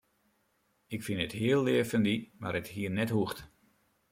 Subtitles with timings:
[0.95, 3.39] Ik fyn it hiel leaf fan dy, mar it hie net hoegd.